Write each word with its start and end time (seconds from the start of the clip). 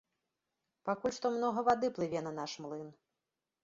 Пакуль 0.89 1.15
што 1.19 1.33
многа 1.37 1.59
вады 1.71 1.87
плыве 2.01 2.19
на 2.31 2.37
наш 2.43 2.61
млын. 2.67 2.95